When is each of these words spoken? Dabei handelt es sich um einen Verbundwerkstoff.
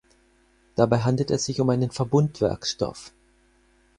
Dabei 0.75 0.97
handelt 1.03 1.29
es 1.29 1.45
sich 1.45 1.61
um 1.61 1.69
einen 1.69 1.91
Verbundwerkstoff. 1.91 3.11